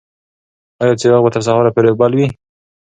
ایا 0.81 0.99
څراغ 0.99 1.21
به 1.25 1.29
تر 1.35 1.41
سهار 1.47 1.65
پورې 1.75 1.91
بل 1.99 2.11
وي؟ 2.17 2.27